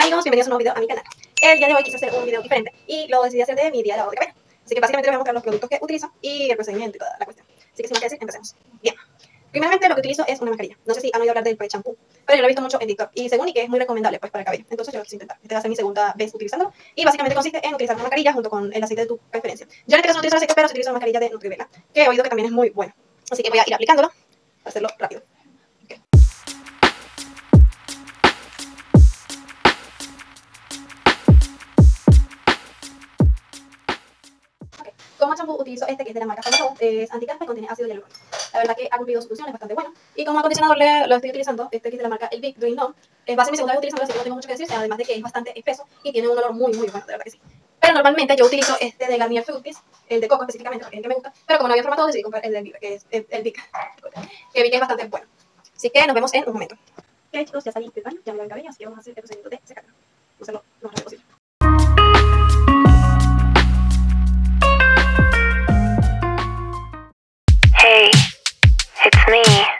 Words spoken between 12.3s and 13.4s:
yo lo he visto mucho en TikTok y